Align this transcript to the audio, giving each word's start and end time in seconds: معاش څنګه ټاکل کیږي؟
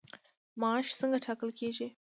معاش 0.61 0.87
څنګه 0.99 1.17
ټاکل 1.25 1.49
کیږي؟ 1.59 1.87